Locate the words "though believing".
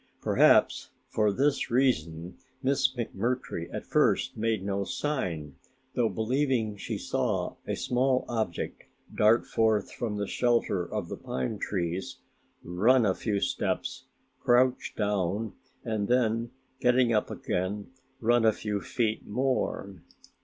5.93-6.75